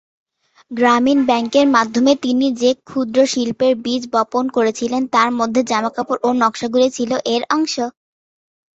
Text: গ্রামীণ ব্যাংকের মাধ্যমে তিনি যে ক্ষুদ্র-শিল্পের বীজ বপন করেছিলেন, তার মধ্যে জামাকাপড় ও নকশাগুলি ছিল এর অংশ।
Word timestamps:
গ্রামীণ 0.71 1.19
ব্যাংকের 1.25 1.67
মাধ্যমে 1.75 2.13
তিনি 2.23 2.47
যে 2.61 2.71
ক্ষুদ্র-শিল্পের 2.81 3.73
বীজ 3.83 4.03
বপন 4.13 4.45
করেছিলেন, 4.55 5.01
তার 5.13 5.29
মধ্যে 5.39 5.61
জামাকাপড় 5.69 6.19
ও 6.23 6.39
নকশাগুলি 6.41 6.87
ছিল 6.97 7.11
এর 7.33 7.43
অংশ। 7.55 7.75